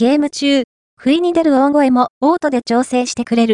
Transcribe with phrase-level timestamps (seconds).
[0.00, 0.62] ゲーム中、
[0.96, 3.48] 不意に出る大声もオートで調整してくれる。